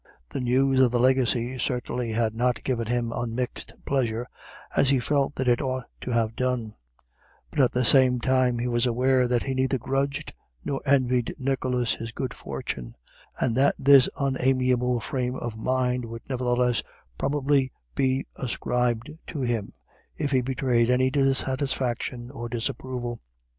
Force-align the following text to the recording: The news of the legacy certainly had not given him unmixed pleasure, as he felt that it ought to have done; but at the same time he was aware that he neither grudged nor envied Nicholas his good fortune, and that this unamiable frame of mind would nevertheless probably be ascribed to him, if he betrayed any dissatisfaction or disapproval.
The 0.29 0.39
news 0.39 0.79
of 0.79 0.89
the 0.89 0.99
legacy 0.99 1.59
certainly 1.59 2.13
had 2.13 2.33
not 2.33 2.63
given 2.63 2.87
him 2.87 3.11
unmixed 3.11 3.73
pleasure, 3.85 4.25
as 4.75 4.89
he 4.89 4.99
felt 4.99 5.35
that 5.35 5.47
it 5.47 5.61
ought 5.61 5.83
to 5.99 6.09
have 6.09 6.35
done; 6.35 6.73
but 7.51 7.59
at 7.59 7.71
the 7.73 7.85
same 7.85 8.19
time 8.19 8.57
he 8.57 8.67
was 8.67 8.87
aware 8.87 9.27
that 9.27 9.43
he 9.43 9.53
neither 9.53 9.77
grudged 9.77 10.33
nor 10.65 10.81
envied 10.87 11.35
Nicholas 11.37 11.93
his 11.93 12.11
good 12.11 12.33
fortune, 12.33 12.95
and 13.39 13.55
that 13.55 13.75
this 13.77 14.09
unamiable 14.19 14.99
frame 14.99 15.35
of 15.35 15.55
mind 15.55 16.05
would 16.05 16.23
nevertheless 16.27 16.81
probably 17.19 17.71
be 17.93 18.25
ascribed 18.37 19.11
to 19.27 19.41
him, 19.41 19.71
if 20.17 20.31
he 20.31 20.41
betrayed 20.41 20.89
any 20.89 21.11
dissatisfaction 21.11 22.31
or 22.31 22.49
disapproval. 22.49 23.19